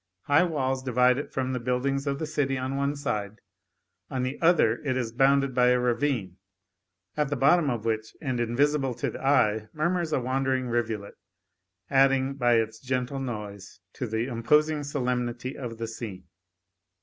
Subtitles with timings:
[0.23, 3.39] High walls divide it from the buildings of the city on one side;
[4.09, 6.37] on the other it is bounded by a ravine,
[7.15, 11.19] at the bottom of which, and invisible to the eye, murmurs a wandering rivulet,
[11.91, 16.23] adding, by its gentle noise, to the imposing solemnity of the scene.